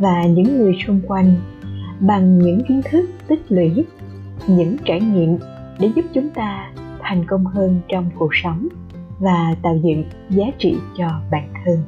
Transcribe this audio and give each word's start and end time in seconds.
và 0.00 0.24
những 0.24 0.58
người 0.58 0.76
xung 0.86 1.00
quanh 1.06 1.34
bằng 2.00 2.38
những 2.38 2.64
kiến 2.68 2.80
thức 2.90 3.10
tích 3.28 3.42
lũy, 3.48 3.84
những 4.46 4.76
trải 4.84 5.00
nghiệm 5.00 5.38
để 5.78 5.90
giúp 5.96 6.04
chúng 6.14 6.30
ta 6.30 6.72
thành 7.00 7.24
công 7.26 7.46
hơn 7.46 7.80
trong 7.88 8.10
cuộc 8.18 8.30
sống 8.42 8.68
và 9.18 9.54
tạo 9.62 9.76
dựng 9.82 10.04
giá 10.30 10.44
trị 10.58 10.76
cho 10.96 11.06
bản 11.30 11.52
thân 11.64 11.78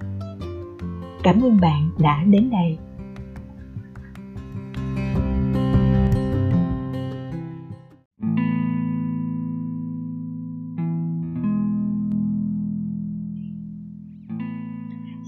cảm 1.22 1.42
ơn 1.42 1.60
bạn 1.60 1.90
đã 1.98 2.24
đến 2.24 2.50
đây 2.50 2.78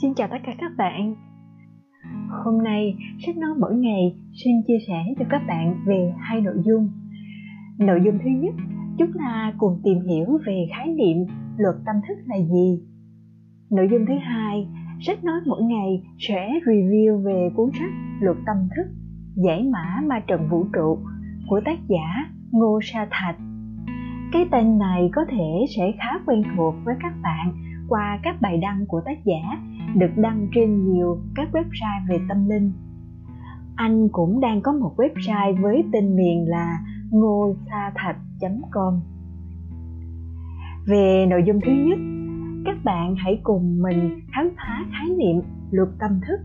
Xin 0.03 0.15
chào 0.15 0.29
tất 0.31 0.39
cả 0.47 0.53
các 0.59 0.73
bạn. 0.77 1.15
Hôm 2.45 2.63
nay, 2.63 2.97
sách 3.27 3.37
nói 3.37 3.51
mỗi 3.61 3.75
ngày 3.75 4.17
xin 4.45 4.63
chia 4.67 4.79
sẻ 4.89 5.05
cho 5.19 5.25
các 5.31 5.43
bạn 5.47 5.75
về 5.87 6.13
hai 6.19 6.41
nội 6.41 6.57
dung. 6.65 6.89
Nội 7.79 8.01
dung 8.05 8.19
thứ 8.25 8.31
nhất, 8.31 8.55
chúng 8.99 9.13
ta 9.19 9.55
cùng 9.59 9.81
tìm 9.85 10.01
hiểu 10.09 10.39
về 10.47 10.67
khái 10.71 10.89
niệm 10.89 11.17
luật 11.57 11.75
tâm 11.87 11.97
thức 12.09 12.15
là 12.27 12.37
gì. 12.37 12.81
Nội 13.71 13.89
dung 13.91 14.07
thứ 14.09 14.15
hai, 14.23 14.69
sách 15.01 15.25
nói 15.25 15.41
mỗi 15.47 15.63
ngày 15.63 16.03
sẽ 16.19 16.51
review 16.67 17.23
về 17.23 17.51
cuốn 17.57 17.71
sách 17.73 17.93
Luật 18.21 18.37
tâm 18.47 18.57
thức, 18.77 18.93
giải 19.37 19.63
mã 19.73 20.01
ma 20.07 20.21
trận 20.27 20.49
vũ 20.51 20.67
trụ 20.73 20.99
của 21.49 21.61
tác 21.65 21.79
giả 21.89 22.31
Ngô 22.51 22.81
Sa 22.83 23.07
Thạch. 23.11 23.37
Cái 24.33 24.47
tên 24.51 24.79
này 24.79 25.11
có 25.13 25.25
thể 25.31 25.65
sẽ 25.77 25.93
khá 25.99 26.19
quen 26.27 26.43
thuộc 26.57 26.75
với 26.85 26.95
các 27.03 27.13
bạn 27.23 27.53
qua 27.89 28.19
các 28.23 28.37
bài 28.41 28.59
đăng 28.63 28.87
của 28.89 29.01
tác 29.05 29.19
giả 29.25 29.59
được 29.97 30.11
đăng 30.17 30.49
trên 30.55 30.93
nhiều 30.93 31.19
các 31.35 31.49
website 31.53 32.09
về 32.09 32.19
tâm 32.29 32.49
linh. 32.49 32.73
Anh 33.77 34.09
cũng 34.13 34.41
đang 34.41 34.61
có 34.63 34.73
một 34.73 34.95
website 34.97 35.63
với 35.63 35.85
tên 35.93 36.17
miền 36.17 36.49
là 36.49 36.79
ngô 37.11 37.55
sa 37.71 37.93
thạch.com. 37.95 39.01
Về 40.87 41.27
nội 41.31 41.43
dung 41.47 41.61
thứ 41.67 41.73
nhất, 41.73 41.99
các 42.65 42.85
bạn 42.85 43.15
hãy 43.19 43.41
cùng 43.43 43.83
mình 43.83 44.21
khám 44.33 44.49
phá 44.57 44.85
khái 44.91 45.17
niệm 45.17 45.43
luật 45.71 45.89
tâm 46.01 46.21
thức 46.29 46.41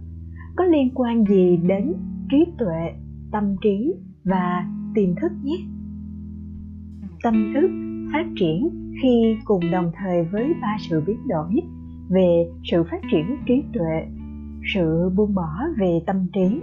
có 0.55 0.65
liên 0.65 0.89
quan 0.95 1.25
gì 1.25 1.57
đến 1.57 1.93
trí 2.31 2.45
tuệ, 2.57 2.93
tâm 3.31 3.55
trí 3.61 3.93
và 4.23 4.65
tiềm 4.95 5.15
thức 5.21 5.31
nhé. 5.43 5.57
Tâm 7.23 7.53
thức 7.53 7.69
phát 8.13 8.25
triển 8.39 8.69
khi 9.01 9.37
cùng 9.45 9.71
đồng 9.71 9.91
thời 9.95 10.23
với 10.23 10.53
ba 10.61 10.77
sự 10.89 11.03
biến 11.07 11.27
đổi 11.27 11.61
về 12.09 12.49
sự 12.63 12.83
phát 12.91 13.01
triển 13.11 13.37
trí 13.47 13.63
tuệ, 13.73 14.07
sự 14.73 15.09
buông 15.15 15.33
bỏ 15.35 15.49
về 15.79 15.99
tâm 16.07 16.27
trí 16.33 16.61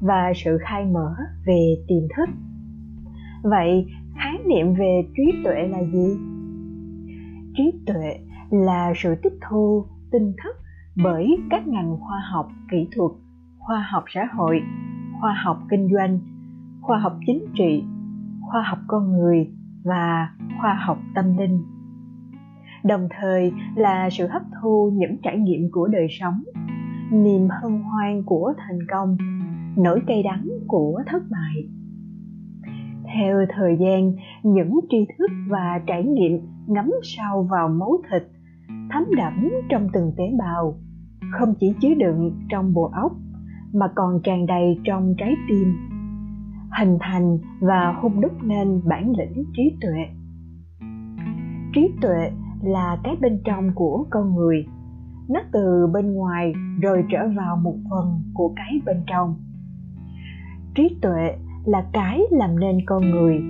và 0.00 0.32
sự 0.44 0.58
khai 0.60 0.84
mở 0.84 1.14
về 1.46 1.74
tiềm 1.88 2.02
thức. 2.16 2.28
Vậy, 3.42 3.86
khái 4.14 4.38
niệm 4.48 4.74
về 4.74 5.08
trí 5.16 5.32
tuệ 5.44 5.68
là 5.68 5.82
gì? 5.92 6.16
Trí 7.56 7.72
tuệ 7.86 8.18
là 8.50 8.92
sự 8.96 9.14
tiếp 9.22 9.32
thu 9.48 9.86
tinh 10.12 10.32
thức 10.44 10.56
bởi 11.02 11.36
các 11.50 11.66
ngành 11.66 11.96
khoa 12.00 12.22
học, 12.32 12.48
kỹ 12.70 12.88
thuật, 12.96 13.10
khoa 13.58 13.86
học 13.90 14.04
xã 14.14 14.28
hội, 14.36 14.60
khoa 15.20 15.34
học 15.44 15.58
kinh 15.70 15.88
doanh, 15.92 16.18
khoa 16.82 16.98
học 16.98 17.12
chính 17.26 17.44
trị, 17.54 17.84
khoa 18.50 18.62
học 18.62 18.78
con 18.86 19.12
người 19.12 19.48
và 19.84 20.28
khoa 20.60 20.74
học 20.86 20.98
tâm 21.14 21.36
linh 21.36 21.62
đồng 22.86 23.08
thời 23.20 23.52
là 23.74 24.10
sự 24.10 24.26
hấp 24.26 24.42
thu 24.62 24.90
những 24.94 25.16
trải 25.22 25.38
nghiệm 25.38 25.70
của 25.72 25.86
đời 25.86 26.06
sống. 26.10 26.42
Niềm 27.12 27.48
hân 27.62 27.82
hoan 27.82 28.22
của 28.22 28.52
thành 28.58 28.78
công, 28.90 29.16
nỗi 29.76 30.00
cay 30.06 30.22
đắng 30.22 30.48
của 30.66 31.02
thất 31.06 31.22
bại. 31.30 31.68
Theo 33.14 33.38
thời 33.48 33.76
gian, 33.80 34.12
những 34.42 34.80
tri 34.90 35.06
thức 35.18 35.30
và 35.48 35.80
trải 35.86 36.04
nghiệm 36.04 36.40
ngấm 36.66 36.90
sâu 37.02 37.48
vào 37.50 37.68
máu 37.68 37.98
thịt, 38.10 38.22
thấm 38.90 39.04
đẫm 39.16 39.50
trong 39.68 39.88
từng 39.92 40.12
tế 40.16 40.24
bào, 40.38 40.78
không 41.32 41.54
chỉ 41.60 41.74
chứa 41.80 41.94
đựng 41.94 42.32
trong 42.48 42.74
bộ 42.74 42.90
óc, 42.92 43.12
mà 43.72 43.86
còn 43.94 44.20
tràn 44.24 44.46
đầy 44.46 44.78
trong 44.84 45.14
trái 45.18 45.34
tim, 45.48 45.74
hình 46.78 46.98
thành 47.00 47.38
và 47.60 47.94
hung 48.00 48.20
đúc 48.20 48.32
nên 48.42 48.80
bản 48.84 49.12
lĩnh 49.18 49.44
trí 49.56 49.76
tuệ. 49.80 50.06
Trí 51.74 51.90
tuệ 52.00 52.30
là 52.62 52.98
cái 53.04 53.16
bên 53.20 53.40
trong 53.44 53.70
của 53.74 54.06
con 54.10 54.34
người. 54.34 54.66
Nó 55.28 55.40
từ 55.52 55.86
bên 55.94 56.14
ngoài 56.14 56.52
rồi 56.82 57.04
trở 57.10 57.18
vào 57.36 57.56
một 57.56 57.76
phần 57.90 58.22
của 58.34 58.52
cái 58.56 58.80
bên 58.86 58.96
trong. 59.06 59.34
Trí 60.74 60.98
tuệ 61.02 61.38
là 61.64 61.86
cái 61.92 62.20
làm 62.30 62.58
nên 62.60 62.78
con 62.86 63.10
người. 63.10 63.40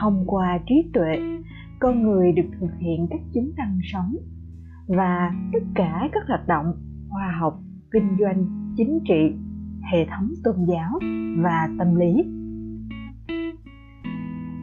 Thông 0.00 0.24
qua 0.26 0.58
trí 0.66 0.90
tuệ, 0.92 1.18
con 1.80 2.02
người 2.02 2.32
được 2.32 2.48
thực 2.60 2.70
hiện 2.78 3.06
các 3.10 3.20
chức 3.34 3.44
năng 3.56 3.78
sống 3.82 4.16
và 4.88 5.32
tất 5.52 5.62
cả 5.74 6.08
các 6.12 6.22
hoạt 6.28 6.48
động 6.48 6.72
khoa 7.08 7.36
học, 7.40 7.60
kinh 7.92 8.16
doanh, 8.20 8.46
chính 8.76 8.98
trị, 9.08 9.36
hệ 9.92 10.06
thống 10.06 10.28
tôn 10.44 10.54
giáo 10.68 10.98
và 11.42 11.68
tâm 11.78 11.94
lý. 11.94 12.24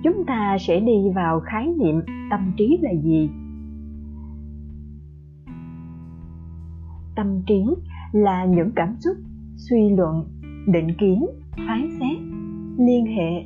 Chúng 0.04 0.26
ta 0.28 0.58
sẽ 0.60 0.80
đi 0.80 1.10
vào 1.16 1.40
khái 1.40 1.68
niệm 1.80 2.02
tâm 2.30 2.54
trí 2.58 2.80
là 2.82 2.92
gì? 3.04 3.30
Tâm 7.18 7.42
trí 7.48 7.66
là 8.12 8.46
những 8.46 8.72
cảm 8.76 8.96
xúc, 9.00 9.18
suy 9.56 9.90
luận, 9.98 10.26
định 10.68 10.88
kiến, 11.00 11.26
phán 11.68 11.90
xét, 12.00 12.18
liên 12.78 13.06
hệ 13.06 13.44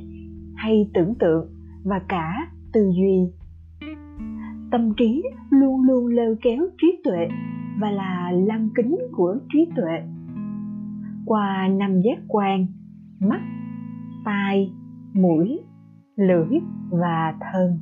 hay 0.54 0.90
tưởng 0.94 1.14
tượng 1.14 1.46
và 1.84 2.00
cả 2.08 2.50
tư 2.72 2.90
duy. 2.96 3.32
Tâm 4.70 4.94
trí 4.96 5.22
luôn 5.50 5.82
luôn 5.82 6.06
lôi 6.06 6.36
kéo 6.42 6.66
trí 6.82 7.00
tuệ 7.04 7.28
và 7.80 7.90
là 7.90 8.32
lăng 8.46 8.68
kính 8.74 8.98
của 9.12 9.36
trí 9.52 9.68
tuệ. 9.76 10.02
Qua 11.24 11.68
năm 11.68 12.00
giác 12.00 12.18
quan, 12.28 12.66
mắt, 13.20 13.40
tai, 14.24 14.72
mũi, 15.14 15.60
lưỡi 16.16 16.60
và 16.90 17.34
thân, 17.40 17.78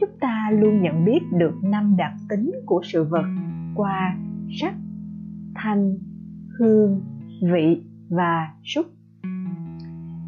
chúng 0.00 0.18
ta 0.20 0.50
luôn 0.52 0.82
nhận 0.82 1.04
biết 1.04 1.20
được 1.32 1.54
năm 1.62 1.96
đặc 1.96 2.12
tính 2.28 2.50
của 2.66 2.80
sự 2.84 3.04
vật 3.04 3.26
qua 3.74 4.16
sắc, 4.60 4.74
thanh, 5.54 5.94
hương, 6.58 7.00
vị 7.42 7.82
và 8.08 8.48
xúc. 8.64 8.86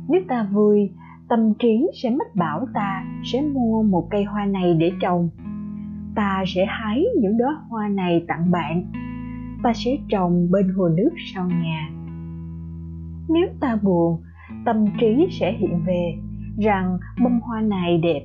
Nếu 0.08 0.22
ta 0.28 0.48
vui, 0.52 0.90
tâm 1.28 1.52
trí 1.58 1.86
sẽ 2.02 2.10
mất 2.10 2.36
bảo 2.36 2.66
ta 2.74 3.04
sẽ 3.24 3.42
mua 3.42 3.82
một 3.82 4.08
cây 4.10 4.24
hoa 4.24 4.44
này 4.44 4.74
để 4.74 4.92
trồng. 5.00 5.28
Ta 6.14 6.44
sẽ 6.46 6.66
hái 6.68 7.04
những 7.20 7.38
đóa 7.38 7.60
hoa 7.68 7.88
này 7.88 8.24
tặng 8.28 8.50
bạn. 8.50 8.84
Ta 9.62 9.72
sẽ 9.74 9.90
trồng 10.08 10.50
bên 10.50 10.68
hồ 10.76 10.88
nước 10.88 11.10
sau 11.34 11.48
nhà. 11.48 11.90
Nếu 13.28 13.48
ta 13.60 13.78
buồn, 13.82 14.22
tâm 14.64 14.84
trí 15.00 15.26
sẽ 15.30 15.52
hiện 15.52 15.84
về 15.86 16.18
rằng 16.58 16.98
bông 17.24 17.40
hoa 17.40 17.60
này 17.60 17.98
đẹp, 18.02 18.22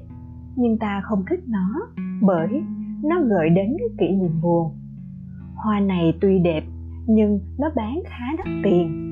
nhưng 0.55 0.77
ta 0.77 1.01
không 1.03 1.23
thích 1.29 1.39
nó 1.47 1.87
bởi 2.21 2.63
nó 3.03 3.21
gợi 3.21 3.49
đến 3.49 3.77
kỷ 3.99 4.07
niệm 4.07 4.41
buồn 4.41 4.82
hoa 5.63 5.79
này 5.79 6.13
tuy 6.21 6.39
đẹp, 6.39 6.63
nhưng 7.07 7.39
nó 7.59 7.69
bán 7.75 8.01
khá 8.05 8.25
đắt 8.37 8.47
tiền. 8.63 9.09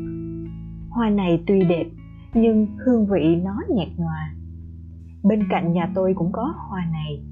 Hoa 0.89 1.09
này 1.09 1.43
tuy 1.47 1.59
đẹp, 1.69 1.85
nhưng 2.33 2.67
hương 2.85 3.05
vị 3.05 3.35
nó 3.43 3.61
nhạt 3.69 3.87
nhòa. 3.97 4.33
Bên 5.23 5.43
cạnh 5.49 5.73
nhà 5.73 5.91
tôi 5.95 6.13
cũng 6.15 6.31
có 6.31 6.53
hoa 6.69 6.85
này. 6.91 7.23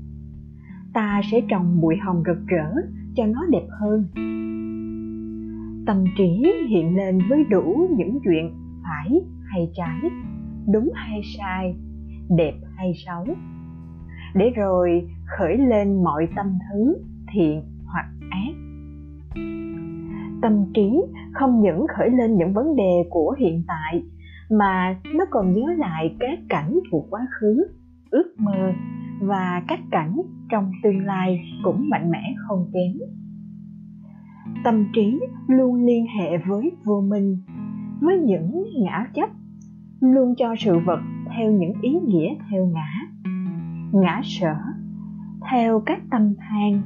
Ta 0.94 1.22
sẽ 1.32 1.42
trồng 1.50 1.82
bụi 1.82 1.96
hồng 1.98 2.24
rực 2.26 2.48
rỡ 2.48 2.72
cho 3.16 3.26
nó 3.26 3.46
đẹp 3.50 3.68
hơn. 3.70 4.06
Tâm 5.86 6.04
trí 6.18 6.54
hiện 6.70 6.96
lên 6.98 7.20
với 7.30 7.44
đủ 7.50 7.88
những 7.98 8.20
chuyện 8.24 8.54
phải 8.84 9.22
hay 9.46 9.72
trái, 9.76 10.12
đúng 10.74 10.92
hay 10.96 11.22
sai, 11.38 11.76
đẹp 12.38 12.54
hay 12.76 12.92
xấu. 13.06 13.36
Để 14.36 14.50
rồi 14.56 15.10
khởi 15.26 15.58
lên 15.58 16.04
mọi 16.04 16.28
tâm 16.36 16.46
thứ 16.70 16.96
thiện 17.34 17.79
tâm 20.42 20.66
trí, 20.74 21.02
không 21.34 21.62
những 21.62 21.86
khởi 21.98 22.10
lên 22.10 22.38
những 22.38 22.54
vấn 22.54 22.76
đề 22.76 23.04
của 23.10 23.36
hiện 23.40 23.64
tại, 23.68 24.04
mà 24.52 24.96
nó 25.16 25.26
còn 25.32 25.54
nhớ 25.54 25.74
lại 25.78 26.16
các 26.20 26.40
cảnh 26.50 26.80
thuộc 26.92 27.06
quá 27.10 27.28
khứ, 27.40 27.68
ước 28.12 28.36
mơ 28.38 28.72
và 29.22 29.62
các 29.68 29.80
cảnh 29.92 30.22
trong 30.52 30.72
tương 30.84 31.06
lai 31.06 31.40
cũng 31.64 31.90
mạnh 31.90 32.12
mẽ 32.12 32.36
không 32.48 32.72
kém. 32.74 33.08
Tâm 34.64 34.86
trí 34.96 35.20
luôn 35.48 35.86
liên 35.86 36.06
hệ 36.18 36.38
với 36.48 36.72
vô 36.86 37.02
minh, 37.02 37.38
với 38.02 38.18
những 38.18 38.64
ngã 38.84 39.08
chấp, 39.14 39.30
luôn 40.02 40.34
cho 40.38 40.56
sự 40.60 40.80
vật 40.86 41.00
theo 41.36 41.52
những 41.52 41.74
ý 41.82 41.92
nghĩa 42.06 42.36
theo 42.52 42.66
ngã. 42.66 42.90
Ngã 43.94 44.22
sở, 44.24 44.56
theo 45.52 45.82
các 45.86 46.02
tâm 46.12 46.34
than, 46.40 46.82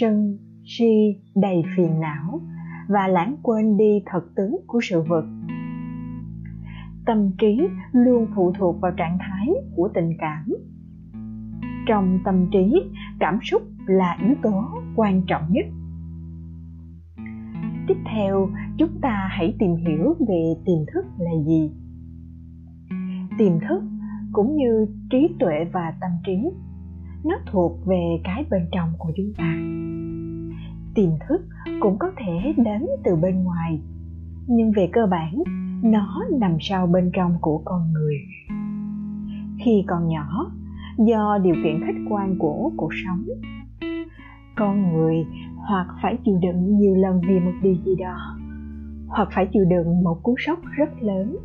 sân, 0.00 0.38
si, 0.64 1.16
đầy 1.36 1.62
phiền 1.76 2.00
não 2.00 2.40
và 2.90 3.08
lãng 3.08 3.36
quên 3.42 3.76
đi 3.76 4.02
thật 4.06 4.22
tướng 4.36 4.56
của 4.66 4.80
sự 4.82 5.02
vật. 5.08 5.24
Tâm 7.06 7.30
trí 7.38 7.60
luôn 7.92 8.26
phụ 8.36 8.52
thuộc 8.58 8.80
vào 8.80 8.92
trạng 8.96 9.18
thái 9.20 9.48
của 9.76 9.88
tình 9.94 10.10
cảm. 10.18 10.44
Trong 11.86 12.18
tâm 12.24 12.46
trí, 12.52 12.82
cảm 13.20 13.38
xúc 13.42 13.62
là 13.86 14.18
yếu 14.22 14.34
tố 14.42 14.64
quan 14.96 15.22
trọng 15.26 15.42
nhất. 15.50 15.66
Tiếp 17.88 17.96
theo, 18.12 18.48
chúng 18.78 19.00
ta 19.02 19.28
hãy 19.30 19.54
tìm 19.58 19.76
hiểu 19.76 20.14
về 20.28 20.54
tiềm 20.66 20.84
thức 20.94 21.04
là 21.18 21.30
gì. 21.46 21.70
Tiềm 23.38 23.52
thức, 23.68 23.82
cũng 24.32 24.56
như 24.56 24.86
trí 25.10 25.28
tuệ 25.38 25.64
và 25.72 25.94
tâm 26.00 26.10
trí, 26.26 26.50
nó 27.24 27.34
thuộc 27.46 27.86
về 27.86 28.20
cái 28.24 28.44
bên 28.50 28.68
trong 28.72 28.92
của 28.98 29.12
chúng 29.16 29.32
ta 29.38 29.56
tiềm 30.94 31.10
thức 31.28 31.42
cũng 31.80 31.98
có 31.98 32.12
thể 32.16 32.54
đến 32.56 32.86
từ 33.04 33.16
bên 33.16 33.44
ngoài. 33.44 33.80
Nhưng 34.46 34.72
về 34.76 34.88
cơ 34.92 35.06
bản, 35.06 35.42
nó 35.82 36.24
nằm 36.40 36.56
sau 36.60 36.86
bên 36.86 37.10
trong 37.12 37.34
của 37.40 37.62
con 37.64 37.92
người. 37.92 38.16
Khi 39.64 39.84
còn 39.86 40.08
nhỏ, 40.08 40.50
do 40.98 41.38
điều 41.42 41.54
kiện 41.64 41.80
khách 41.86 42.00
quan 42.10 42.38
của 42.38 42.70
cuộc 42.76 42.90
sống, 43.04 43.24
con 44.56 44.92
người 44.92 45.26
hoặc 45.56 45.86
phải 46.02 46.18
chịu 46.24 46.38
đựng 46.42 46.78
nhiều 46.78 46.94
lần 46.94 47.20
vì 47.28 47.40
một 47.40 47.52
điều 47.62 47.74
gì 47.84 47.94
đó, 47.94 48.38
hoặc 49.08 49.28
phải 49.34 49.48
chịu 49.52 49.64
đựng 49.64 50.02
một 50.02 50.20
cú 50.22 50.34
sốc 50.38 50.58
rất 50.76 51.02
lớn. 51.02 51.36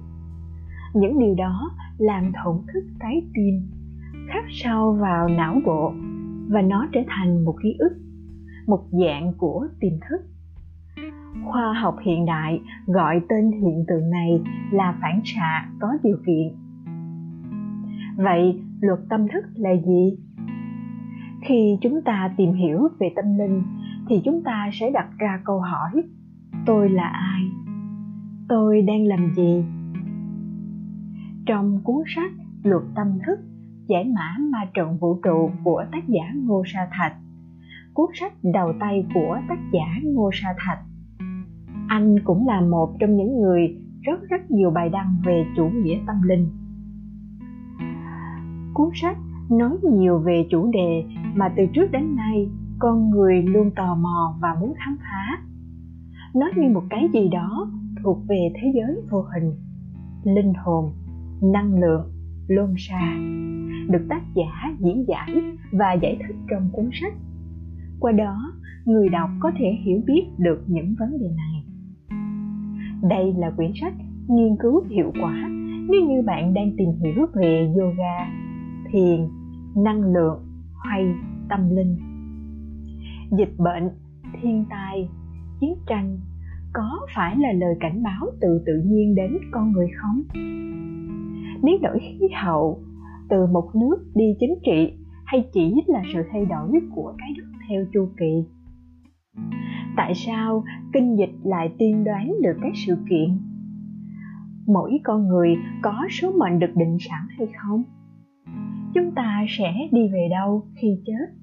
Những 0.94 1.20
điều 1.20 1.36
đó 1.36 1.72
làm 1.98 2.32
thổn 2.44 2.58
thức 2.74 2.84
trái 3.00 3.22
tim, 3.34 3.62
khắc 4.30 4.44
sâu 4.50 4.94
vào 5.02 5.30
não 5.30 5.62
bộ 5.66 5.94
và 6.50 6.62
nó 6.62 6.88
trở 6.92 7.00
thành 7.08 7.46
một 7.46 7.56
ký 7.64 7.76
ức 7.80 8.05
một 8.68 8.84
dạng 8.92 9.34
của 9.38 9.68
tiềm 9.80 9.94
thức. 10.10 10.22
Khoa 11.46 11.74
học 11.74 11.96
hiện 12.06 12.26
đại 12.26 12.62
gọi 12.86 13.22
tên 13.30 13.52
hiện 13.52 13.86
tượng 13.88 14.10
này 14.10 14.42
là 14.72 14.98
phản 15.02 15.22
xạ 15.24 15.70
có 15.80 15.88
điều 16.04 16.18
kiện. 16.26 16.56
Vậy 18.18 18.62
luật 18.82 19.00
tâm 19.10 19.28
thức 19.34 19.46
là 19.56 19.72
gì? 19.86 20.18
Khi 21.42 21.78
chúng 21.82 22.02
ta 22.02 22.34
tìm 22.38 22.54
hiểu 22.54 22.88
về 23.00 23.14
tâm 23.16 23.38
linh, 23.38 23.64
thì 24.10 24.22
chúng 24.26 24.44
ta 24.44 24.70
sẽ 24.74 24.92
đặt 24.92 25.08
ra 25.18 25.42
câu 25.46 25.60
hỏi, 25.60 26.04
tôi 26.66 26.90
là 26.90 27.08
ai? 27.08 27.42
Tôi 28.50 28.82
đang 28.82 29.08
làm 29.08 29.34
gì? 29.36 29.64
Trong 31.46 31.80
cuốn 31.84 32.04
sách 32.16 32.32
luật 32.64 32.84
tâm 32.96 33.08
thức, 33.26 33.40
giải 33.88 34.06
mã 34.06 34.36
ma 34.40 34.60
trận 34.74 34.98
vũ 34.98 35.20
trụ 35.24 35.52
của 35.64 35.84
tác 35.92 36.08
giả 36.08 36.24
ngô 36.36 36.64
sa 36.74 36.88
thạch 36.92 37.16
cuốn 37.96 38.10
sách 38.14 38.34
đầu 38.44 38.74
tay 38.80 39.06
của 39.14 39.38
tác 39.50 39.60
giả 39.72 40.00
ngô 40.04 40.30
sa 40.34 40.56
thạch. 40.58 40.80
Anh 41.88 42.16
cũng 42.24 42.48
là 42.48 42.62
một 42.62 42.96
trong 43.00 43.18
những 43.18 43.42
người 43.42 43.78
rất 44.02 44.20
rất 44.30 44.52
nhiều 44.52 44.72
bài 44.72 44.90
đăng 44.90 45.16
về 45.26 45.46
chủ 45.56 45.70
nghĩa 45.70 46.00
tâm 46.08 46.22
linh. 46.22 46.50
Cuốn 48.74 48.90
sách 48.94 49.18
nói 49.52 49.78
nhiều 49.92 50.20
về 50.20 50.48
chủ 50.50 50.72
đề 50.72 51.04
mà 51.36 51.54
từ 51.58 51.64
trước 51.74 51.92
đến 51.92 52.16
nay 52.16 52.50
con 52.80 53.10
người 53.10 53.42
luôn 53.42 53.72
tò 53.76 53.96
mò 53.96 54.36
và 54.42 54.56
muốn 54.60 54.74
khám 54.78 54.98
phá. 55.00 55.44
Nó 56.36 56.50
như 56.56 56.70
một 56.74 56.84
cái 56.90 57.10
gì 57.14 57.30
đó 57.30 57.68
thuộc 58.04 58.18
về 58.28 58.54
thế 58.56 58.72
giới 58.76 59.02
vô 59.12 59.26
hình, 59.34 59.52
linh 60.36 60.54
hồn, 60.54 60.94
năng 61.54 61.80
lượng, 61.80 62.12
luân 62.48 62.74
xa, 62.78 63.18
được 63.90 64.06
tác 64.10 64.22
giả 64.36 64.76
diễn 64.80 65.06
giải 65.08 65.42
và 65.72 65.94
giải 65.94 66.18
thích 66.28 66.36
trong 66.50 66.70
cuốn 66.72 66.90
sách 67.02 67.14
qua 68.06 68.12
đó, 68.12 68.54
người 68.86 69.10
đọc 69.10 69.30
có 69.40 69.52
thể 69.58 69.66
hiểu 69.84 70.02
biết 70.06 70.24
được 70.38 70.64
những 70.68 70.96
vấn 71.00 71.20
đề 71.20 71.28
này. 71.38 71.66
Đây 73.10 73.34
là 73.38 73.52
quyển 73.58 73.72
sách 73.82 73.94
nghiên 74.28 74.56
cứu 74.60 74.84
hiệu 74.90 75.12
quả. 75.22 75.50
Nếu 75.90 76.02
như 76.08 76.22
bạn 76.22 76.54
đang 76.54 76.72
tìm 76.78 76.90
hiểu 77.04 77.26
về 77.36 77.74
yoga, 77.76 78.28
thiền, 78.92 79.28
năng 79.84 80.02
lượng 80.02 80.40
hay 80.84 81.06
tâm 81.50 81.70
linh, 81.76 81.98
dịch 83.38 83.54
bệnh, 83.58 83.90
thiên 84.42 84.66
tai, 84.70 85.10
chiến 85.60 85.76
tranh, 85.88 86.20
có 86.74 87.00
phải 87.16 87.36
là 87.38 87.52
lời 87.52 87.76
cảnh 87.80 88.04
báo 88.04 88.28
từ 88.42 88.64
tự 88.66 88.82
nhiên 88.86 89.16
đến 89.16 89.32
con 89.52 89.72
người 89.72 89.88
không? 89.96 90.24
Biến 91.64 91.82
đổi 91.82 92.00
khí 92.00 92.28
hậu, 92.44 92.80
từ 93.30 93.46
một 93.46 93.70
nước 93.76 93.98
đi 94.16 94.26
chính 94.40 94.56
trị 94.66 94.94
hay 95.26 95.46
chỉ 95.54 95.84
là 95.88 96.02
sự 96.14 96.22
thay 96.32 96.46
đổi 96.46 96.72
của 96.96 97.14
cái 97.18 97.30
đất 97.38 97.55
theo 97.70 97.86
chu 97.94 98.10
kỳ. 98.18 98.46
Tại 99.98 100.14
sao 100.16 100.64
kinh 100.94 101.18
dịch 101.18 101.34
lại 101.44 101.74
tiên 101.78 102.04
đoán 102.04 102.34
được 102.44 102.58
các 102.62 102.72
sự 102.88 102.98
kiện? 103.10 103.38
Mỗi 104.68 105.00
con 105.04 105.28
người 105.28 105.56
có 105.82 106.08
số 106.10 106.32
mệnh 106.32 106.60
được 106.60 106.76
định 106.76 106.98
sẵn 107.00 107.22
hay 107.38 107.48
không? 107.58 107.84
Chúng 108.94 109.12
ta 109.16 109.46
sẽ 109.50 109.74
đi 109.92 110.08
về 110.14 110.28
đâu 110.32 110.68
khi 110.76 110.88
chết? 111.06 111.36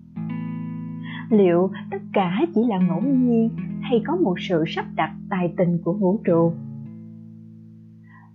Liệu 1.30 1.70
tất 1.90 2.02
cả 2.12 2.40
chỉ 2.54 2.60
là 2.64 2.78
ngẫu 2.78 3.02
nhiên 3.02 3.50
hay 3.80 4.02
có 4.06 4.16
một 4.16 4.34
sự 4.40 4.64
sắp 4.66 4.84
đặt 4.96 5.16
tài 5.30 5.54
tình 5.56 5.78
của 5.84 5.92
vũ 5.92 6.20
trụ? 6.24 6.52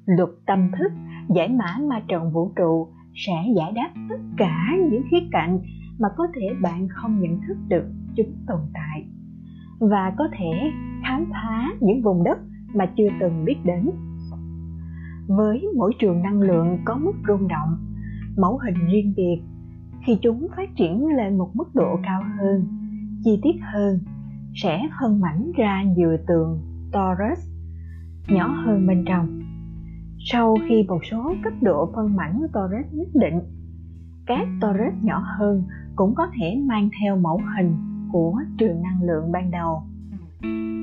Luật 0.06 0.30
tâm 0.46 0.72
thức 0.78 0.92
giải 1.36 1.50
mã 1.50 1.78
ma 1.90 2.02
trận 2.08 2.32
vũ 2.32 2.52
trụ 2.56 2.88
sẽ 3.16 3.34
giải 3.56 3.72
đáp 3.72 3.90
tất 4.10 4.20
cả 4.38 4.76
những 4.92 5.04
khía 5.12 5.28
cạnh 5.32 5.60
mà 6.00 6.08
có 6.18 6.28
thể 6.36 6.48
bạn 6.62 6.88
không 6.90 7.20
nhận 7.20 7.40
thức 7.48 7.58
được 7.68 7.86
chúng 8.16 8.34
tồn 8.48 8.60
tại. 8.74 9.08
Và 9.80 10.14
có 10.18 10.28
thể 10.38 10.72
khám 11.04 11.26
phá 11.32 11.68
những 11.80 12.02
vùng 12.02 12.24
đất 12.24 12.38
mà 12.74 12.86
chưa 12.98 13.08
từng 13.20 13.46
biết 13.46 13.58
đến. 13.66 13.90
Với 15.28 15.68
mỗi 15.78 15.94
trường 16.00 16.22
năng 16.22 16.42
lượng 16.42 16.78
có 16.86 16.98
mức 16.98 17.14
rung 17.28 17.48
động, 17.48 17.78
mẫu 18.38 18.58
hình 18.58 18.88
riêng 18.92 19.14
biệt, 19.18 19.42
khi 20.06 20.18
chúng 20.22 20.48
phát 20.58 20.70
triển 20.76 21.08
lên 21.08 21.38
một 21.38 21.52
mức 21.54 21.76
độ 21.76 22.00
cao 22.04 22.22
hơn, 22.40 22.68
chi 23.24 23.40
tiết 23.44 23.56
hơn, 23.74 24.00
sẽ 24.64 24.90
phân 25.02 25.22
mảnh 25.22 25.52
ra 25.58 25.84
nhiều 25.84 26.18
tường 26.28 26.62
torus 26.92 27.40
nhỏ 28.30 28.48
hơn 28.66 28.88
bên 28.88 29.06
trong. 29.08 29.42
Sau 30.20 30.58
khi 30.70 30.84
một 30.88 31.00
số 31.12 31.34
cấp 31.44 31.54
độ 31.62 31.92
phân 31.96 32.16
mảnh 32.16 32.42
torus 32.54 32.94
nhất 32.94 33.08
định, 33.14 33.40
các 34.26 34.48
torus 34.62 34.94
nhỏ 35.02 35.24
hơn 35.38 35.64
cũng 35.98 36.16
có 36.16 36.28
thể 36.40 36.62
mang 36.68 36.90
theo 37.02 37.18
mẫu 37.18 37.42
hình 37.58 37.76
của 38.12 38.42
trường 38.58 38.82
năng 38.82 39.02
lượng 39.04 39.32
ban 39.32 39.52
đầu. 39.52 39.82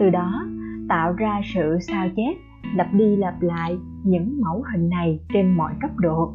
Từ 0.00 0.10
đó, 0.10 0.46
tạo 0.88 1.12
ra 1.12 1.40
sự 1.54 1.78
sao 1.80 2.08
chép, 2.16 2.36
lặp 2.74 2.94
đi 2.94 3.16
lặp 3.16 3.42
lại 3.42 3.76
những 4.04 4.40
mẫu 4.40 4.62
hình 4.72 4.88
này 4.88 5.20
trên 5.32 5.56
mọi 5.56 5.72
cấp 5.80 5.90
độ, 5.98 6.34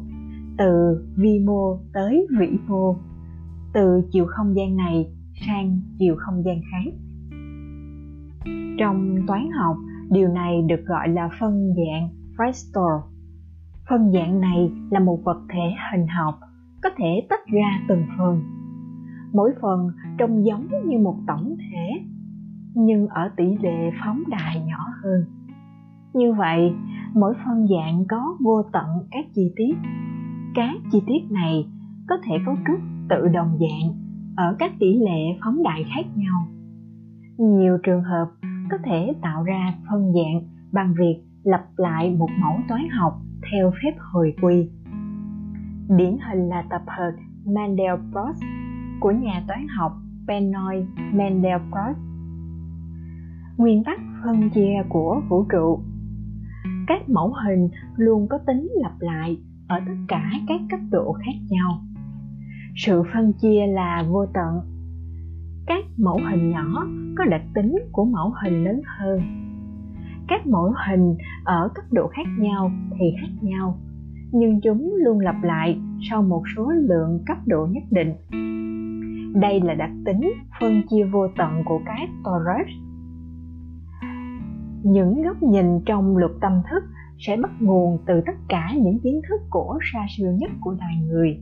từ 0.58 1.02
vi 1.16 1.38
mô 1.46 1.76
tới 1.92 2.26
vĩ 2.38 2.58
mô, 2.68 2.96
từ 3.72 4.02
chiều 4.12 4.26
không 4.28 4.56
gian 4.56 4.76
này 4.76 5.12
sang 5.46 5.80
chiều 5.98 6.14
không 6.18 6.42
gian 6.44 6.60
khác. 6.70 6.92
Trong 8.78 9.16
toán 9.26 9.50
học, 9.50 9.76
điều 10.10 10.28
này 10.28 10.62
được 10.62 10.84
gọi 10.86 11.08
là 11.08 11.28
phân 11.40 11.68
dạng 11.76 12.08
fractal. 12.36 13.00
Phân 13.88 14.12
dạng 14.12 14.40
này 14.40 14.70
là 14.90 15.00
một 15.00 15.18
vật 15.24 15.42
thể 15.48 15.74
hình 15.92 16.06
học, 16.06 16.34
có 16.82 16.90
thể 16.96 17.26
tách 17.28 17.46
ra 17.46 17.80
từng 17.88 18.06
phần 18.18 18.59
mỗi 19.32 19.50
phần 19.62 19.88
trông 20.18 20.44
giống 20.44 20.66
như 20.86 20.98
một 20.98 21.16
tổng 21.26 21.56
thể, 21.58 22.04
nhưng 22.74 23.06
ở 23.06 23.30
tỷ 23.36 23.56
lệ 23.60 23.90
phóng 24.04 24.22
đại 24.28 24.60
nhỏ 24.66 24.86
hơn. 25.02 25.24
Như 26.14 26.32
vậy, 26.32 26.72
mỗi 27.14 27.34
phân 27.44 27.66
dạng 27.68 28.04
có 28.08 28.36
vô 28.40 28.62
tận 28.72 28.86
các 29.10 29.24
chi 29.34 29.52
tiết. 29.56 29.74
Các 30.54 30.74
chi 30.92 31.02
tiết 31.06 31.30
này 31.30 31.66
có 32.08 32.16
thể 32.24 32.34
cấu 32.46 32.54
trúc 32.66 32.80
tự 33.08 33.28
đồng 33.28 33.58
dạng 33.60 33.94
ở 34.36 34.56
các 34.58 34.72
tỷ 34.78 34.94
lệ 34.98 35.38
phóng 35.44 35.62
đại 35.62 35.84
khác 35.94 36.06
nhau. 36.16 36.46
Nhiều 37.38 37.78
trường 37.82 38.02
hợp 38.02 38.26
có 38.70 38.78
thể 38.84 39.12
tạo 39.22 39.42
ra 39.42 39.74
phân 39.90 40.12
dạng 40.12 40.42
bằng 40.72 40.94
việc 40.98 41.22
lặp 41.42 41.64
lại 41.76 42.16
một 42.18 42.28
mẫu 42.40 42.56
toán 42.68 42.88
học 42.88 43.12
theo 43.52 43.70
phép 43.70 43.92
hồi 43.98 44.34
quy. 44.42 44.70
Điển 45.88 46.16
hình 46.28 46.48
là 46.48 46.64
tập 46.70 46.82
hợp 46.86 47.12
Mandelbrot 47.46 48.36
của 49.00 49.10
nhà 49.10 49.44
toán 49.48 49.66
học 49.68 49.92
Benoit 50.26 50.84
Mandelbrot 51.12 51.96
nguyên 53.56 53.84
tắc 53.84 54.00
phân 54.24 54.50
chia 54.50 54.82
của 54.88 55.22
vũ 55.28 55.44
trụ. 55.52 55.80
Các 56.86 57.08
mẫu 57.08 57.32
hình 57.44 57.68
luôn 57.96 58.28
có 58.28 58.38
tính 58.46 58.68
lặp 58.74 58.92
lại 59.00 59.38
ở 59.68 59.80
tất 59.86 59.94
cả 60.08 60.30
các 60.48 60.60
cấp 60.70 60.80
độ 60.90 61.12
khác 61.12 61.32
nhau. 61.50 61.80
Sự 62.76 63.02
phân 63.14 63.32
chia 63.32 63.66
là 63.66 64.04
vô 64.08 64.26
tận. 64.34 64.60
Các 65.66 65.84
mẫu 65.98 66.20
hình 66.30 66.50
nhỏ 66.50 66.86
có 67.18 67.24
đặc 67.24 67.42
tính 67.54 67.78
của 67.92 68.04
mẫu 68.04 68.32
hình 68.42 68.64
lớn 68.64 68.80
hơn. 68.98 69.20
Các 70.28 70.46
mẫu 70.46 70.72
hình 70.88 71.16
ở 71.44 71.68
cấp 71.74 71.84
độ 71.90 72.06
khác 72.06 72.26
nhau 72.38 72.70
thì 72.98 73.04
khác 73.20 73.32
nhau, 73.42 73.78
nhưng 74.32 74.60
chúng 74.60 74.94
luôn 75.04 75.20
lặp 75.20 75.42
lại 75.42 75.80
sau 76.10 76.22
một 76.22 76.42
số 76.56 76.70
lượng 76.70 77.22
cấp 77.26 77.36
độ 77.46 77.66
nhất 77.70 77.84
định 77.90 78.12
đây 79.34 79.60
là 79.60 79.74
đặc 79.74 79.90
tính 80.04 80.32
phân 80.60 80.82
chia 80.90 81.04
vô 81.04 81.28
tận 81.38 81.62
của 81.64 81.80
cái 81.86 82.08
Taurus. 82.24 82.68
những 84.84 85.22
góc 85.22 85.42
nhìn 85.42 85.80
trong 85.86 86.16
luật 86.16 86.32
tâm 86.40 86.52
thức 86.70 86.82
sẽ 87.18 87.36
bắt 87.36 87.50
nguồn 87.60 87.98
từ 88.06 88.20
tất 88.26 88.36
cả 88.48 88.72
những 88.76 88.98
kiến 89.02 89.20
thức 89.28 89.40
cổ 89.50 89.78
xa 89.92 90.06
xưa 90.16 90.32
nhất 90.38 90.50
của 90.60 90.70
loài 90.70 90.96
người, 91.08 91.36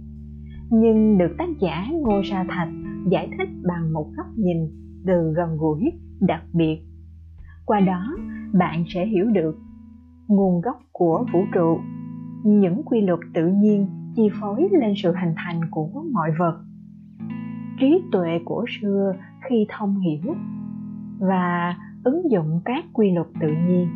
nhưng 0.71 1.19
được 1.19 1.35
tác 1.39 1.49
giả 1.61 1.87
ngô 1.93 2.23
sa 2.25 2.45
thạch 2.49 2.69
giải 3.11 3.29
thích 3.39 3.49
bằng 3.65 3.93
một 3.93 4.07
góc 4.17 4.27
nhìn 4.37 4.57
từ 5.07 5.33
gần 5.37 5.57
gũi 5.57 5.93
đặc 6.21 6.43
biệt 6.53 6.89
qua 7.69 7.81
đó, 7.81 8.17
bạn 8.53 8.85
sẽ 8.89 9.07
hiểu 9.07 9.25
được 9.25 9.59
nguồn 10.29 10.61
gốc 10.61 10.77
của 10.93 11.27
vũ 11.33 11.41
trụ, 11.55 11.79
những 12.45 12.83
quy 12.85 13.01
luật 13.01 13.21
tự 13.35 13.47
nhiên 13.47 13.87
chi 14.17 14.29
phối 14.41 14.69
lên 14.81 14.93
sự 14.97 15.13
hình 15.13 15.35
thành 15.37 15.61
của 15.71 16.05
mọi 16.13 16.31
vật 16.39 16.68
trí 17.81 18.03
tuệ 18.13 18.39
của 18.45 18.65
xưa 18.81 19.13
khi 19.49 19.67
thông 19.69 20.01
hiểu 20.01 20.35
và 21.19 21.77
ứng 22.05 22.31
dụng 22.31 22.61
các 22.65 22.85
quy 22.93 23.11
luật 23.11 23.27
tự 23.41 23.49
nhiên. 23.49 23.89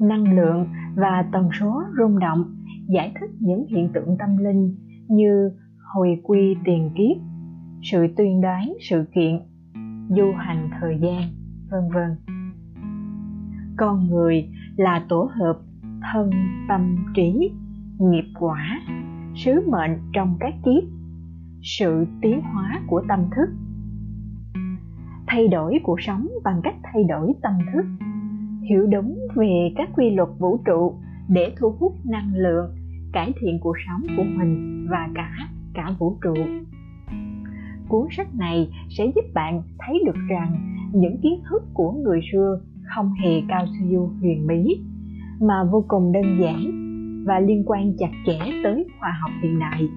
Năng 0.00 0.36
lượng 0.36 0.66
và 0.96 1.24
tần 1.32 1.48
số 1.60 1.82
rung 1.98 2.18
động 2.18 2.44
giải 2.88 3.12
thích 3.20 3.30
những 3.40 3.66
hiện 3.66 3.90
tượng 3.94 4.16
tâm 4.18 4.36
linh 4.36 4.76
như 5.08 5.50
hồi 5.94 6.20
quy 6.22 6.56
tiền 6.64 6.90
kiếp, 6.94 7.16
sự 7.82 8.06
tuyên 8.16 8.40
đoán 8.40 8.72
sự 8.90 9.04
kiện, 9.14 9.40
du 10.08 10.32
hành 10.36 10.70
thời 10.80 10.98
gian, 11.02 11.22
vân 11.70 11.88
vân. 11.94 12.36
Con 13.76 14.06
người 14.10 14.48
là 14.76 15.06
tổ 15.08 15.30
hợp 15.34 15.60
thân 16.12 16.30
tâm 16.68 16.96
trí, 17.14 17.50
nghiệp 17.98 18.24
quả, 18.40 18.80
sứ 19.34 19.60
mệnh 19.70 19.98
trong 20.12 20.36
các 20.40 20.54
kiếp 20.64 20.93
sự 21.64 22.06
tiến 22.22 22.40
hóa 22.40 22.80
của 22.86 23.02
tâm 23.08 23.18
thức. 23.36 23.48
Thay 25.26 25.48
đổi 25.48 25.80
cuộc 25.82 26.00
sống 26.00 26.28
bằng 26.44 26.60
cách 26.64 26.74
thay 26.82 27.04
đổi 27.04 27.32
tâm 27.42 27.52
thức. 27.72 27.84
Hiểu 28.70 28.86
đúng 28.86 29.18
về 29.34 29.72
các 29.76 29.88
quy 29.96 30.10
luật 30.10 30.28
vũ 30.38 30.60
trụ 30.64 30.94
để 31.28 31.54
thu 31.58 31.74
hút 31.78 31.92
năng 32.04 32.34
lượng, 32.34 32.74
cải 33.12 33.32
thiện 33.40 33.58
cuộc 33.60 33.76
sống 33.86 34.16
của 34.16 34.24
mình 34.36 34.86
và 34.90 35.08
cả 35.14 35.30
cả 35.74 35.90
vũ 35.98 36.18
trụ. 36.22 36.34
Cuốn 37.88 38.06
sách 38.10 38.34
này 38.34 38.70
sẽ 38.88 39.04
giúp 39.14 39.24
bạn 39.34 39.62
thấy 39.78 40.02
được 40.06 40.16
rằng 40.28 40.76
những 40.92 41.20
kiến 41.22 41.40
thức 41.50 41.62
của 41.74 41.92
người 41.92 42.20
xưa 42.32 42.60
không 42.94 43.12
hề 43.12 43.42
cao 43.48 43.66
siêu 43.78 44.10
huyền 44.20 44.46
bí, 44.46 44.80
mà 45.40 45.64
vô 45.72 45.84
cùng 45.88 46.12
đơn 46.12 46.38
giản 46.40 46.84
và 47.26 47.40
liên 47.40 47.62
quan 47.66 47.92
chặt 47.98 48.10
chẽ 48.26 48.38
tới 48.64 48.86
khoa 49.00 49.18
học 49.20 49.30
hiện 49.42 49.58
đại 49.58 49.88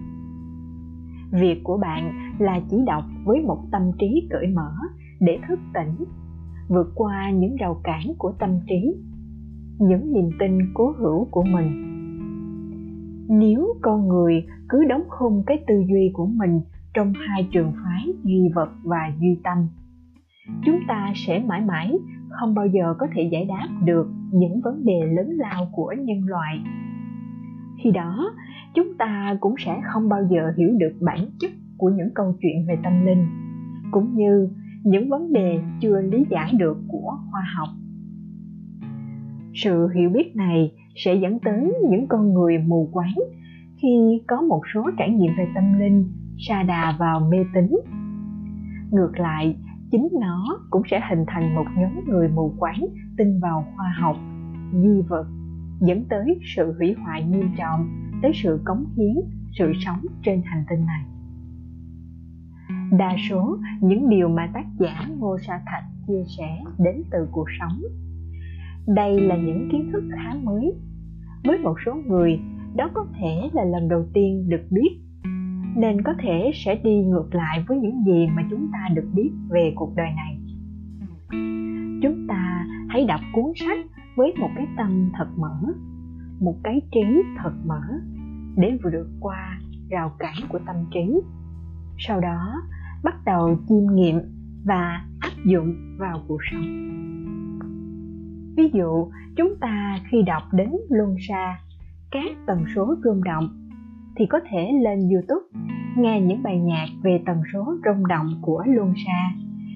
việc 1.31 1.61
của 1.63 1.77
bạn 1.77 2.13
là 2.39 2.61
chỉ 2.69 2.77
đọc 2.85 3.03
với 3.25 3.41
một 3.41 3.63
tâm 3.71 3.81
trí 3.99 4.27
cởi 4.29 4.47
mở 4.47 4.71
để 5.19 5.39
thức 5.47 5.59
tỉnh, 5.73 6.05
vượt 6.67 6.91
qua 6.95 7.31
những 7.31 7.55
rào 7.55 7.81
cản 7.83 8.13
của 8.17 8.33
tâm 8.39 8.49
trí, 8.67 8.95
những 9.79 10.13
niềm 10.13 10.29
tin 10.39 10.59
cố 10.73 10.93
hữu 10.97 11.27
của 11.31 11.43
mình. 11.43 11.83
Nếu 13.29 13.67
con 13.81 14.07
người 14.07 14.45
cứ 14.69 14.85
đóng 14.89 15.03
khung 15.09 15.43
cái 15.45 15.63
tư 15.67 15.83
duy 15.89 16.11
của 16.13 16.25
mình 16.25 16.61
trong 16.93 17.13
hai 17.27 17.47
trường 17.51 17.71
phái 17.83 18.13
duy 18.23 18.49
vật 18.55 18.69
và 18.83 19.11
duy 19.19 19.39
tâm, 19.43 19.57
chúng 20.65 20.79
ta 20.87 21.13
sẽ 21.15 21.43
mãi 21.47 21.61
mãi 21.61 21.97
không 22.29 22.55
bao 22.55 22.65
giờ 22.67 22.95
có 22.99 23.07
thể 23.13 23.29
giải 23.31 23.45
đáp 23.45 23.67
được 23.83 24.07
những 24.31 24.61
vấn 24.63 24.85
đề 24.85 25.05
lớn 25.05 25.29
lao 25.29 25.67
của 25.71 25.93
nhân 25.99 26.25
loại. 26.25 26.59
Khi 27.83 27.91
đó 27.91 28.31
chúng 28.77 28.97
ta 28.97 29.37
cũng 29.39 29.55
sẽ 29.65 29.81
không 29.83 30.09
bao 30.09 30.27
giờ 30.29 30.51
hiểu 30.57 30.69
được 30.77 30.93
bản 31.01 31.29
chất 31.39 31.51
của 31.77 31.89
những 31.89 32.09
câu 32.15 32.35
chuyện 32.41 32.65
về 32.67 32.77
tâm 32.83 33.05
linh, 33.05 33.25
cũng 33.91 34.15
như 34.15 34.49
những 34.83 35.09
vấn 35.09 35.33
đề 35.33 35.59
chưa 35.81 36.01
lý 36.01 36.25
giải 36.29 36.53
được 36.57 36.77
của 36.87 37.17
khoa 37.31 37.41
học. 37.55 37.69
Sự 39.53 39.87
hiểu 39.95 40.09
biết 40.09 40.35
này 40.35 40.71
sẽ 40.95 41.15
dẫn 41.15 41.39
tới 41.39 41.73
những 41.89 42.07
con 42.07 42.33
người 42.33 42.57
mù 42.57 42.89
quáng 42.91 43.15
khi 43.81 44.21
có 44.27 44.41
một 44.41 44.61
số 44.73 44.89
trải 44.97 45.09
nghiệm 45.09 45.31
về 45.37 45.47
tâm 45.55 45.79
linh 45.79 46.11
sa 46.37 46.63
đà 46.63 46.95
vào 46.99 47.19
mê 47.19 47.37
tín. 47.53 47.79
Ngược 48.91 49.19
lại, 49.19 49.55
chính 49.91 50.09
nó 50.21 50.59
cũng 50.69 50.81
sẽ 50.91 51.01
hình 51.09 51.25
thành 51.27 51.55
một 51.55 51.65
nhóm 51.77 52.05
người 52.07 52.29
mù 52.29 52.53
quáng 52.59 52.85
tin 53.17 53.39
vào 53.39 53.65
khoa 53.75 53.95
học, 53.99 54.15
di 54.73 55.01
vật, 55.07 55.27
dẫn 55.81 56.05
tới 56.09 56.39
sự 56.55 56.75
hủy 56.77 56.95
hoại 57.03 57.23
nghiêm 57.23 57.49
trọng 57.57 58.06
tới 58.21 58.31
sự 58.43 58.61
cống 58.65 58.85
hiến, 58.95 59.15
sự 59.59 59.71
sống 59.85 59.99
trên 60.23 60.41
hành 60.45 60.63
tinh 60.69 60.85
này. 60.85 61.03
Đa 62.91 63.15
số 63.29 63.57
những 63.81 64.09
điều 64.09 64.29
mà 64.29 64.49
tác 64.53 64.65
giả 64.79 65.07
ngô 65.17 65.37
sa 65.47 65.61
thạch 65.65 65.83
chia 66.07 66.23
sẻ 66.37 66.63
đến 66.77 67.03
từ 67.11 67.27
cuộc 67.31 67.47
sống, 67.59 67.81
đây 68.87 69.19
là 69.21 69.35
những 69.37 69.69
kiến 69.71 69.89
thức 69.93 70.03
khá 70.15 70.33
mới. 70.43 70.73
Với 71.43 71.57
một 71.57 71.75
số 71.85 71.95
người, 72.07 72.39
đó 72.75 72.89
có 72.93 73.07
thể 73.19 73.49
là 73.53 73.63
lần 73.63 73.89
đầu 73.89 74.05
tiên 74.13 74.49
được 74.49 74.61
biết, 74.71 74.99
nên 75.75 76.01
có 76.01 76.13
thể 76.19 76.51
sẽ 76.53 76.75
đi 76.83 77.03
ngược 77.05 77.35
lại 77.35 77.65
với 77.67 77.77
những 77.77 78.03
gì 78.05 78.27
mà 78.35 78.43
chúng 78.49 78.67
ta 78.73 78.89
được 78.95 79.09
biết 79.13 79.31
về 79.49 79.73
cuộc 79.75 79.95
đời 79.95 80.09
này. 80.15 80.39
Chúng 82.01 82.27
ta 82.27 82.65
hãy 82.89 83.05
đọc 83.05 83.21
cuốn 83.33 83.45
sách 83.55 83.79
với 84.15 84.33
một 84.39 84.49
cái 84.55 84.67
tâm 84.77 85.11
thật 85.17 85.27
mở 85.37 85.73
một 86.39 86.55
cái 86.63 86.81
trí 86.91 87.23
thật 87.37 87.53
mở 87.65 87.81
để 88.57 88.77
vượt 88.83 89.07
qua 89.19 89.59
rào 89.89 90.11
cản 90.19 90.33
của 90.49 90.59
tâm 90.65 90.75
trí. 90.93 91.21
Sau 91.97 92.19
đó, 92.19 92.53
bắt 93.03 93.15
đầu 93.25 93.59
chiêm 93.69 93.95
nghiệm 93.95 94.19
và 94.65 95.05
áp 95.19 95.33
dụng 95.45 95.97
vào 95.99 96.21
cuộc 96.27 96.39
sống. 96.51 96.87
Ví 98.57 98.69
dụ, 98.73 99.11
chúng 99.35 99.55
ta 99.61 99.99
khi 100.11 100.23
đọc 100.23 100.43
đến 100.53 100.71
luân 100.89 101.15
xa, 101.27 101.59
các 102.11 102.31
tần 102.47 102.63
số 102.75 102.95
rung 103.03 103.23
động, 103.23 103.69
thì 104.15 104.25
có 104.25 104.39
thể 104.49 104.71
lên 104.83 104.99
youtube 104.99 105.45
nghe 105.97 106.21
những 106.21 106.43
bài 106.43 106.59
nhạc 106.59 106.87
về 107.03 107.21
tần 107.25 107.41
số 107.53 107.75
rung 107.85 108.07
động 108.07 108.27
của 108.41 108.63
luân 108.67 108.93
xa 109.05 109.31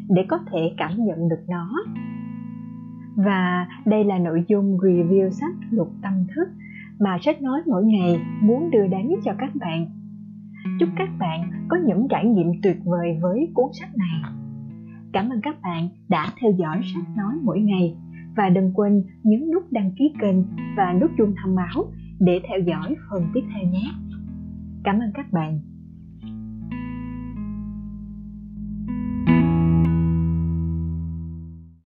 để 0.09 0.25
có 0.29 0.39
thể 0.51 0.73
cảm 0.77 0.91
nhận 0.97 1.29
được 1.29 1.43
nó 1.49 1.69
và 3.15 3.67
đây 3.85 4.03
là 4.03 4.17
nội 4.17 4.43
dung 4.47 4.77
review 4.77 5.29
sách 5.29 5.53
luật 5.71 5.87
tâm 6.01 6.13
thức 6.35 6.47
mà 6.99 7.17
sách 7.21 7.41
nói 7.41 7.61
mỗi 7.67 7.85
ngày 7.85 8.19
muốn 8.41 8.71
đưa 8.71 8.87
đến 8.87 9.09
cho 9.23 9.31
các 9.37 9.55
bạn. 9.55 9.85
Chúc 10.79 10.89
các 10.95 11.09
bạn 11.19 11.51
có 11.69 11.77
những 11.85 12.07
trải 12.09 12.25
nghiệm 12.25 12.51
tuyệt 12.63 12.77
vời 12.85 13.17
với 13.21 13.51
cuốn 13.53 13.65
sách 13.79 13.89
này. 13.97 14.31
Cảm 15.13 15.29
ơn 15.29 15.41
các 15.41 15.61
bạn 15.61 15.89
đã 16.09 16.27
theo 16.41 16.51
dõi 16.51 16.81
sách 16.93 17.17
nói 17.17 17.33
mỗi 17.43 17.59
ngày. 17.59 17.95
Và 18.35 18.49
đừng 18.49 18.73
quên 18.73 19.03
nhấn 19.23 19.51
nút 19.53 19.63
đăng 19.71 19.91
ký 19.97 20.13
kênh 20.21 20.35
và 20.77 20.93
nút 21.01 21.11
chuông 21.17 21.33
thông 21.43 21.55
báo 21.55 21.91
để 22.19 22.41
theo 22.47 22.59
dõi 22.59 22.95
phần 23.09 23.23
tiếp 23.33 23.41
theo 23.53 23.69
nhé. 23.71 23.91
Cảm 24.83 24.99
ơn 24.99 25.11
các 25.13 25.31
bạn. 25.31 25.59